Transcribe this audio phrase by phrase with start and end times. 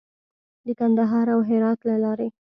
[0.65, 2.27] د کندهار او هرات له لارې.